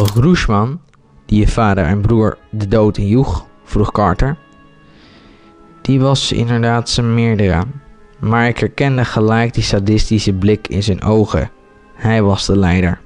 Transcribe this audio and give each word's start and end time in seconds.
toch 0.00 0.10
Groesman, 0.10 0.80
die 1.26 1.40
je 1.40 1.48
vader 1.48 1.84
en 1.84 2.00
broer 2.00 2.38
de 2.50 2.68
dood 2.68 2.96
injoeg? 2.96 3.46
vroeg 3.64 3.92
Carter. 3.92 4.36
Die 5.82 6.00
was 6.00 6.32
inderdaad 6.32 6.88
zijn 6.88 7.14
meerdere, 7.14 7.62
maar 8.18 8.48
ik 8.48 8.58
herkende 8.58 9.04
gelijk 9.04 9.54
die 9.54 9.62
sadistische 9.62 10.32
blik 10.32 10.68
in 10.68 10.82
zijn 10.82 11.02
ogen. 11.02 11.50
Hij 11.94 12.22
was 12.22 12.46
de 12.46 12.58
leider, 12.58 13.00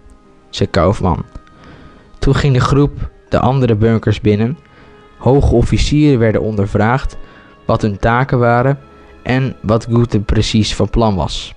zei 0.50 0.70
Kaufman. 0.70 1.24
Toen 2.18 2.34
ging 2.34 2.54
de 2.54 2.60
groep 2.60 3.10
de 3.28 3.38
andere 3.38 3.74
bunkers 3.74 4.20
binnen. 4.20 4.58
Hoge 5.18 5.54
officieren 5.54 6.18
werden 6.18 6.40
ondervraagd 6.40 7.16
wat 7.66 7.82
hun 7.82 7.98
taken 7.98 8.38
waren 8.38 8.78
en 9.22 9.56
wat 9.62 9.86
Goethe 9.90 10.20
precies 10.20 10.74
van 10.74 10.90
plan 10.90 11.14
was. 11.14 11.54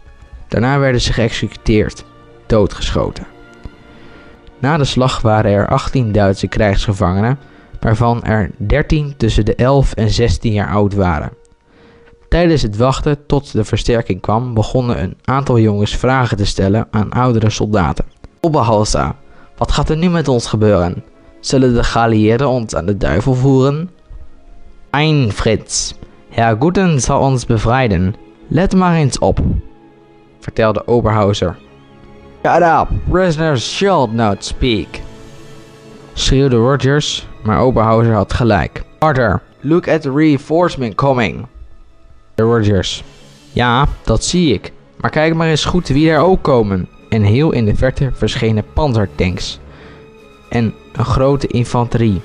Daarna 0.47 0.79
werden 0.79 1.01
ze 1.01 1.13
geëxecuteerd, 1.13 2.05
doodgeschoten. 2.45 3.36
Na 4.59 4.77
de 4.77 4.85
slag 4.85 5.21
waren 5.21 5.51
er 5.51 5.67
18 5.67 6.11
Duitse 6.11 6.47
krijgsgevangenen, 6.47 7.39
waarvan 7.79 8.23
er 8.23 8.51
13 8.57 9.13
tussen 9.17 9.45
de 9.45 9.55
11 9.55 9.93
en 9.93 10.09
16 10.09 10.51
jaar 10.51 10.69
oud 10.69 10.93
waren. 10.93 11.31
Tijdens 12.29 12.61
het 12.61 12.77
wachten 12.77 13.25
tot 13.25 13.51
de 13.51 13.63
versterking 13.63 14.21
kwam, 14.21 14.53
begonnen 14.53 15.01
een 15.01 15.17
aantal 15.23 15.59
jongens 15.59 15.95
vragen 15.95 16.37
te 16.37 16.45
stellen 16.45 16.87
aan 16.91 17.11
oudere 17.11 17.49
soldaten. 17.49 18.05
Oberhauser, 18.41 19.15
wat 19.57 19.71
gaat 19.71 19.89
er 19.89 19.97
nu 19.97 20.09
met 20.09 20.27
ons 20.27 20.47
gebeuren? 20.47 21.03
Zullen 21.39 21.73
de 21.73 21.83
geallieerden 21.83 22.47
ons 22.47 22.75
aan 22.75 22.85
de 22.85 22.97
duivel 22.97 23.33
voeren? 23.33 23.89
Ein 24.89 25.31
Fritz, 25.31 25.93
Herr 26.29 26.55
Guten 26.59 27.01
zal 27.01 27.21
ons 27.21 27.45
bevrijden. 27.45 28.15
Let 28.47 28.75
maar 28.75 28.95
eens 28.95 29.19
op, 29.19 29.39
vertelde 30.39 30.87
Oberhauser. 30.87 31.57
Shut 32.45 32.61
up, 32.61 32.87
prisoners 33.09 33.75
shall 33.75 34.07
not 34.07 34.45
speak, 34.45 34.87
schreeuwde 36.13 36.55
Rogers, 36.55 37.27
maar 37.43 37.59
Oberhauser 37.59 38.13
had 38.13 38.33
gelijk. 38.33 38.83
Carter, 38.99 39.41
look 39.61 39.87
at 39.87 40.01
the 40.01 40.11
reinforcement 40.11 40.95
coming. 40.95 41.45
Rogers. 42.35 43.03
Ja, 43.53 43.87
dat 44.03 44.23
zie 44.23 44.53
ik. 44.53 44.71
Maar 44.97 45.11
kijk 45.11 45.35
maar 45.35 45.47
eens 45.47 45.65
goed 45.65 45.87
wie 45.87 46.09
er 46.09 46.19
ook 46.19 46.41
komen. 46.41 46.87
En 47.09 47.21
heel 47.21 47.51
in 47.51 47.65
de 47.65 47.75
verte 47.75 48.11
verschenen 48.13 48.65
panzertanks. 48.73 49.59
En 50.49 50.73
een 50.93 51.05
grote 51.05 51.47
infanterie. 51.47 52.21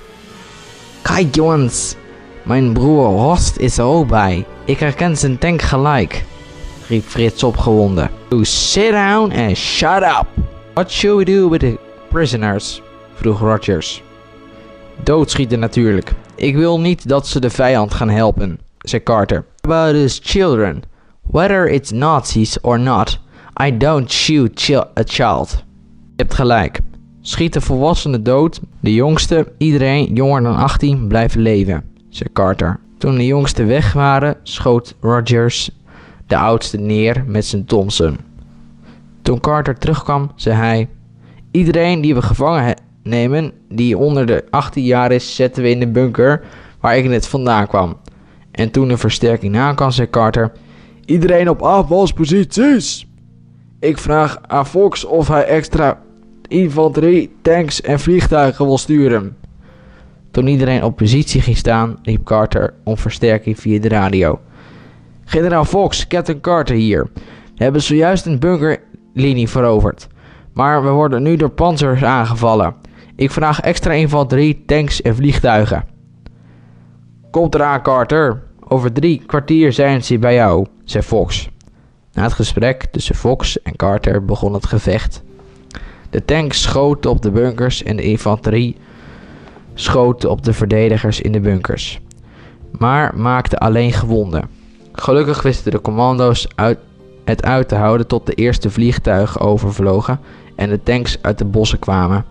Kijk 1.02 1.34
jongens, 1.34 1.96
mijn 2.42 2.72
broer 2.72 3.06
Horst 3.06 3.56
is 3.56 3.78
er 3.78 3.84
ook 3.84 4.08
bij. 4.08 4.46
Ik 4.64 4.78
herken 4.78 5.16
zijn 5.16 5.38
tank 5.38 5.62
gelijk, 5.62 6.24
riep 6.92 7.04
Frits 7.04 7.42
opgewonden. 7.42 8.10
You 8.28 8.44
sit 8.44 8.92
down 8.92 9.32
and 9.32 9.56
shut 9.56 10.02
up. 10.02 10.26
What 10.74 10.90
shall 10.90 11.16
we 11.16 11.24
do 11.24 11.48
with 11.48 11.60
the 11.60 11.78
prisoners? 12.08 12.82
vroeg 13.14 13.40
Rogers. 13.40 14.02
Doodschieten 15.02 15.58
natuurlijk. 15.58 16.12
Ik 16.34 16.56
wil 16.56 16.80
niet 16.80 17.08
dat 17.08 17.26
ze 17.26 17.40
de 17.40 17.50
vijand 17.50 17.94
gaan 17.94 18.08
helpen, 18.08 18.58
zei 18.78 19.02
Carter. 19.02 19.44
About 19.60 19.94
his 19.94 20.20
children. 20.22 20.82
Whether 21.22 21.70
it's 21.70 21.90
Nazis 21.90 22.60
or 22.60 22.78
not, 22.78 23.18
I 23.62 23.76
don't 23.76 24.10
shoot 24.10 24.70
a 24.98 25.02
child. 25.04 25.50
Je 26.16 26.22
hebt 26.22 26.34
gelijk. 26.34 26.80
Schiet 27.20 27.52
de 27.52 27.60
volwassenen 27.60 28.22
dood, 28.22 28.60
de 28.80 28.94
jongste, 28.94 29.52
iedereen 29.58 30.14
jonger 30.14 30.42
dan 30.42 30.56
18 30.56 31.06
blijven 31.06 31.40
leven, 31.40 31.84
zei 32.08 32.32
Carter. 32.32 32.80
Toen 32.98 33.14
de 33.14 33.26
jongsten 33.26 33.66
weg 33.66 33.92
waren, 33.92 34.36
schoot 34.42 34.94
Rogers 35.00 35.70
de 36.26 36.36
oudste 36.36 36.78
neer 36.78 37.24
met 37.26 37.44
zijn 37.44 37.64
Thompson. 37.64 38.18
Toen 39.22 39.40
Carter 39.40 39.78
terugkwam, 39.78 40.30
zei 40.34 40.56
hij: 40.56 40.88
Iedereen 41.50 42.00
die 42.00 42.14
we 42.14 42.22
gevangen 42.22 42.76
nemen, 43.02 43.52
die 43.68 43.98
onder 43.98 44.26
de 44.26 44.44
18 44.50 44.84
jaar 44.84 45.12
is, 45.12 45.34
zetten 45.34 45.62
we 45.62 45.70
in 45.70 45.80
de 45.80 45.88
bunker 45.88 46.44
waar 46.80 46.96
ik 46.96 47.08
net 47.08 47.26
vandaan 47.26 47.66
kwam. 47.66 47.96
En 48.50 48.70
toen 48.70 48.88
de 48.88 48.96
versterking 48.96 49.52
nakwam, 49.52 49.90
zei 49.90 50.10
Carter: 50.10 50.52
Iedereen 51.04 51.48
op 51.48 51.62
afvalsposities! 51.62 53.06
Ik 53.80 53.98
vraag 53.98 54.38
aan 54.46 54.66
Fox 54.66 55.04
of 55.04 55.28
hij 55.28 55.44
extra 55.44 56.00
infanterie, 56.48 57.30
tanks 57.42 57.80
en 57.80 58.00
vliegtuigen 58.00 58.66
wil 58.66 58.78
sturen. 58.78 59.36
Toen 60.30 60.46
iedereen 60.46 60.84
op 60.84 60.96
positie 60.96 61.40
ging 61.40 61.56
staan, 61.56 61.98
riep 62.02 62.24
Carter 62.24 62.74
om 62.84 62.96
versterking 62.96 63.60
via 63.60 63.80
de 63.80 63.88
radio. 63.88 64.40
Generaal 65.24 65.64
Fox, 65.64 66.06
Captain 66.06 66.40
Carter 66.40 66.76
hier. 66.76 67.10
We 67.56 67.64
hebben 67.64 67.82
zojuist 67.82 68.26
een 68.26 68.38
bunkerlinie 68.38 69.48
veroverd. 69.48 70.06
Maar 70.52 70.84
we 70.84 70.90
worden 70.90 71.22
nu 71.22 71.36
door 71.36 71.50
panzers 71.50 72.04
aangevallen. 72.04 72.74
Ik 73.16 73.30
vraag 73.30 73.60
extra 73.60 73.92
infanterie, 73.92 74.62
tanks 74.66 75.02
en 75.02 75.14
vliegtuigen. 75.14 75.84
Komt 77.30 77.54
eraan, 77.54 77.82
Carter. 77.82 78.42
Over 78.68 78.92
drie 78.92 79.22
kwartier 79.26 79.72
zijn 79.72 80.04
ze 80.04 80.18
bij 80.18 80.34
jou, 80.34 80.66
zei 80.84 81.04
Fox. 81.04 81.50
Na 82.12 82.22
het 82.22 82.32
gesprek 82.32 82.84
tussen 82.84 83.14
Fox 83.14 83.62
en 83.62 83.76
Carter 83.76 84.24
begon 84.24 84.52
het 84.52 84.66
gevecht. 84.66 85.22
De 86.10 86.24
tanks 86.24 86.62
schoten 86.62 87.10
op 87.10 87.22
de 87.22 87.30
bunkers 87.30 87.82
en 87.82 87.96
de 87.96 88.02
infanterie 88.02 88.76
schoten 89.74 90.30
op 90.30 90.44
de 90.44 90.52
verdedigers 90.52 91.20
in 91.20 91.32
de 91.32 91.40
bunkers, 91.40 92.00
maar 92.78 93.16
maakten 93.16 93.58
alleen 93.58 93.92
gewonden. 93.92 94.48
Gelukkig 94.92 95.42
wisten 95.42 95.70
de 95.70 95.80
commando's 95.80 96.48
uit 96.54 96.78
het 97.24 97.44
uit 97.44 97.68
te 97.68 97.74
houden 97.74 98.06
tot 98.06 98.26
de 98.26 98.34
eerste 98.34 98.70
vliegtuigen 98.70 99.40
overvlogen 99.40 100.20
en 100.56 100.68
de 100.68 100.82
tanks 100.82 101.18
uit 101.22 101.38
de 101.38 101.44
bossen 101.44 101.78
kwamen. 101.78 102.24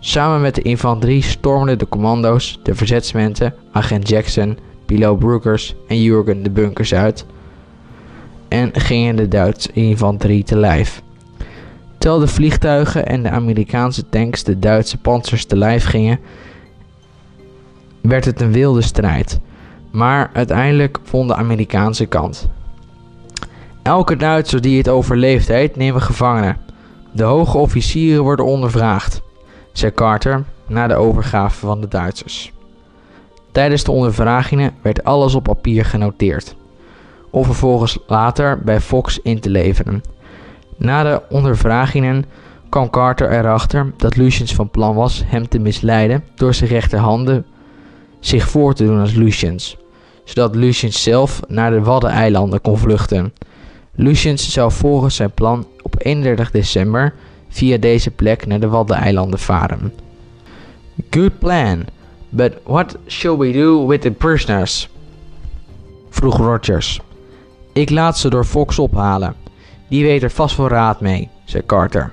Samen 0.00 0.40
met 0.40 0.54
de 0.54 0.62
infanterie 0.62 1.22
stormden 1.22 1.78
de 1.78 1.88
commando's, 1.88 2.60
de 2.62 2.74
verzetsmensen, 2.74 3.54
agent 3.72 4.08
Jackson, 4.08 4.58
piloot 4.86 5.18
Brookers 5.18 5.74
en 5.88 6.02
Jurgen 6.02 6.42
de 6.42 6.50
bunkers 6.50 6.94
uit 6.94 7.26
en 8.48 8.70
gingen 8.72 9.16
de 9.16 9.28
Duitse 9.28 9.72
infanterie 9.72 10.44
te 10.44 10.56
lijf. 10.56 11.02
Terwijl 11.98 12.20
de 12.20 12.28
vliegtuigen 12.28 13.06
en 13.06 13.22
de 13.22 13.30
Amerikaanse 13.30 14.08
tanks 14.08 14.44
de 14.44 14.58
Duitse 14.58 14.98
panzers 14.98 15.44
te 15.44 15.56
lijf 15.56 15.84
gingen, 15.84 16.18
werd 18.00 18.24
het 18.24 18.40
een 18.40 18.52
wilde 18.52 18.82
strijd. 18.82 19.40
Maar 19.90 20.30
uiteindelijk 20.32 20.98
won 21.10 21.26
de 21.26 21.34
Amerikaanse 21.34 22.06
kant. 22.06 22.48
Elke 23.82 24.16
Duitser 24.16 24.60
die 24.60 24.78
het 24.78 24.88
overleefd 24.88 25.48
heeft, 25.48 25.76
nemen 25.76 26.02
gevangenen. 26.02 26.56
De 27.12 27.22
hoge 27.22 27.58
officieren 27.58 28.22
worden 28.22 28.44
ondervraagd, 28.44 29.22
zei 29.72 29.94
Carter 29.94 30.44
na 30.66 30.86
de 30.86 30.94
overgave 30.94 31.58
van 31.58 31.80
de 31.80 31.88
Duitsers. 31.88 32.52
Tijdens 33.52 33.84
de 33.84 33.90
ondervragingen 33.90 34.74
werd 34.82 35.04
alles 35.04 35.34
op 35.34 35.42
papier 35.42 35.84
genoteerd, 35.84 36.54
om 37.30 37.44
vervolgens 37.44 37.98
later 38.06 38.58
bij 38.58 38.80
Fox 38.80 39.20
in 39.22 39.40
te 39.40 39.50
leveren. 39.50 40.02
Na 40.76 41.02
de 41.02 41.22
ondervragingen 41.28 42.24
kwam 42.68 42.90
Carter 42.90 43.30
erachter 43.30 43.92
dat 43.96 44.16
Luciens 44.16 44.54
van 44.54 44.70
plan 44.70 44.94
was 44.94 45.22
hem 45.26 45.48
te 45.48 45.58
misleiden 45.58 46.24
door 46.34 46.54
zijn 46.54 46.70
rechterhanden 46.70 47.44
zich 48.20 48.48
voor 48.48 48.74
te 48.74 48.84
doen 48.84 49.00
als 49.00 49.14
Luciens, 49.14 49.76
zodat 50.30 50.54
Luciens 50.54 51.02
zelf 51.02 51.40
naar 51.48 51.70
de 51.70 51.82
Waddeneilanden 51.82 52.60
kon 52.60 52.78
vluchten. 52.78 53.32
Luciens 53.94 54.52
zou 54.52 54.72
volgens 54.72 55.16
zijn 55.16 55.30
plan 55.30 55.66
op 55.82 55.94
31 55.98 56.50
december 56.50 57.14
via 57.48 57.76
deze 57.76 58.10
plek 58.10 58.46
naar 58.46 58.60
de 58.60 58.68
Waddeneilanden 58.68 59.38
varen. 59.38 59.92
Good 61.10 61.38
plan, 61.38 61.84
but 62.28 62.52
what 62.64 62.96
shall 63.06 63.36
we 63.36 63.52
do 63.52 63.86
with 63.86 64.00
the 64.00 64.10
prisoners? 64.10 64.88
vroeg 66.10 66.36
Rogers. 66.36 67.00
Ik 67.72 67.90
laat 67.90 68.18
ze 68.18 68.30
door 68.30 68.44
Fox 68.44 68.78
ophalen. 68.78 69.34
Die 69.88 70.04
weet 70.04 70.22
er 70.22 70.30
vast 70.30 70.56
wel 70.56 70.68
raad 70.68 71.00
mee, 71.00 71.28
zei 71.44 71.66
Carter. 71.66 72.12